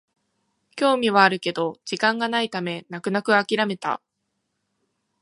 [0.75, 4.01] 興味はあるけど時間がないため泣く泣くあきらめた